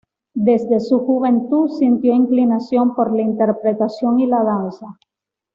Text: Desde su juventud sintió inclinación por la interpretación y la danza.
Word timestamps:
Desde 0.33 0.79
su 0.79 1.01
juventud 1.05 1.69
sintió 1.69 2.15
inclinación 2.15 2.95
por 2.95 3.15
la 3.15 3.21
interpretación 3.21 4.19
y 4.19 4.25
la 4.25 4.41
danza. 4.41 4.97